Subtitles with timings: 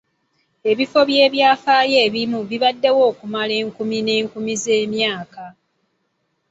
[0.71, 5.45] Ebifo by'ebyafaayo ebimu bibaddewo okumala enkumi n'enkumi z'emyaka.